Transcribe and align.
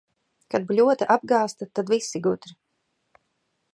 Kad 0.53 0.63
bļoda 0.71 1.07
apgāzta, 1.15 1.69
tad 1.81 1.93
visi 1.93 2.23
gudri. 2.29 2.59